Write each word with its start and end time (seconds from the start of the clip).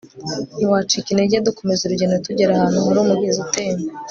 ntitwacika 0.55 1.07
intege 1.09 1.35
dukomeza 1.47 1.81
urugendo 1.83 2.15
tugera 2.25 2.51
ahantu 2.53 2.77
harumugezi 2.85 3.37
utemba 3.45 3.89